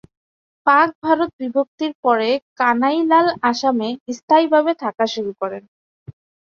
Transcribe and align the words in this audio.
পাক-ভারত 0.67 1.29
বিভক্তির 1.41 1.93
পরে 2.03 2.29
কানাইলাল 2.59 3.27
আসামে 3.51 3.87
স্থায়ীভাবে 4.17 4.71
থাকা 4.83 5.05
শুরু 5.13 5.31
করেন। 5.41 5.63